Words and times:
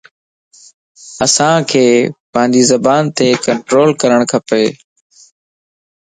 انسان 1.23 1.57
ک 1.69 1.71
پانجي 2.33 2.63
زبان 2.71 3.01
تَ 3.15 3.19
ڪنٽرول 3.45 3.89
ڪرڻ 4.01 4.19
کپ 4.31 4.49